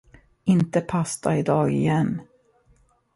Inte 0.43 0.81
pasta 0.81 1.37
idag 1.37 1.71
igen! 1.73 2.21